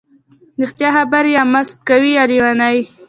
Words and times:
ـ 0.31 0.59
رښتیا 0.61 0.89
خبرې 0.97 1.31
یا 1.37 1.43
مست 1.53 1.75
کوي 1.89 2.11
یا 2.17 2.23
لیوني. 2.31 2.77